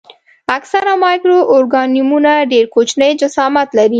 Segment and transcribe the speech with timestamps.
[0.57, 3.89] اکثره مایکرو ارګانیزمونه ډېر کوچني جسامت لري.